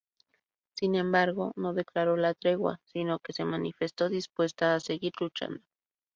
[0.73, 5.61] Sin embargo, no declaró la tregua, sino que se manifestó dispuesta a "seguir luchando".